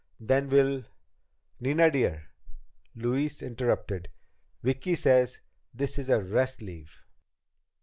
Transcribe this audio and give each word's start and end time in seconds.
Then 0.19 0.49
we'll..." 0.49 0.83
"Nina, 1.61 1.91
dear," 1.91 2.31
Louise 2.95 3.43
interrupted, 3.43 4.09
"Vicki 4.63 4.95
says 4.95 5.41
this 5.75 5.99
is 5.99 6.09
a 6.09 6.19
rest 6.23 6.59
leave." 6.59 7.03